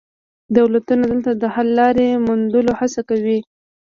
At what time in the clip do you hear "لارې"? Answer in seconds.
1.79-2.07